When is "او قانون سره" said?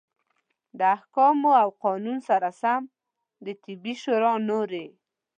1.61-2.49